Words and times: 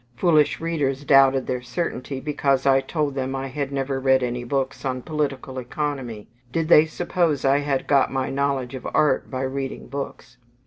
Foolish 0.15 0.59
readers 0.59 1.03
doubted 1.05 1.45
their 1.45 1.61
certainty, 1.61 2.19
because 2.19 2.65
I 2.65 2.81
told 2.81 3.13
them 3.13 3.35
I 3.35 3.45
had 3.49 3.71
"never 3.71 3.99
read 3.99 4.23
any 4.23 4.43
books 4.43 4.83
on 4.83 5.03
Political 5.03 5.59
Economy" 5.59 6.27
Did 6.51 6.69
they 6.69 6.87
suppose 6.87 7.45
I 7.45 7.59
had 7.59 7.85
got 7.85 8.11
my 8.11 8.31
knowledge 8.31 8.73
of 8.73 8.87
art 8.95 9.29
by 9.29 9.43
reading 9.43 9.89
books? 9.89 10.37